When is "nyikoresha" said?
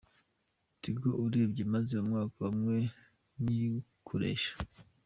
3.41-4.53